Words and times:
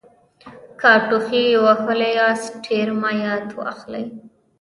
که 0.79 0.91
ټوخي 1.07 1.45
وهلي 1.63 2.09
یاست 2.19 2.49
ډېر 2.65 2.87
مایعت 3.01 3.47
واخلئ 3.53 4.05